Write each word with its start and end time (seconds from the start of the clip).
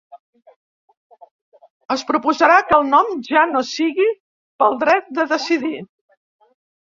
Es 1.95 2.03
proposarà 2.11 2.55
que 2.71 2.77
el 2.79 2.89
nom 2.95 3.11
ja 3.27 3.43
no 3.51 3.61
sigui 3.73 4.09
‘pel 4.63 4.79
dret 4.85 5.13
de 5.19 5.27
decidir’. 5.35 5.85